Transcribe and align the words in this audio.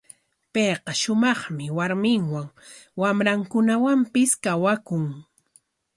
Payqa 0.53 0.91
shumaqmi 1.01 1.65
warminwan, 1.77 2.47
wamrankunawanpis 2.99 4.31
kawakun. 4.43 5.05